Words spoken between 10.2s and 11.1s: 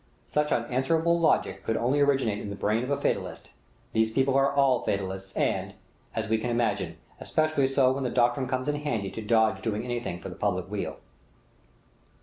the public weal.